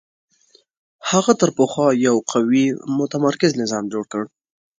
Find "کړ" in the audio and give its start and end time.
4.11-4.23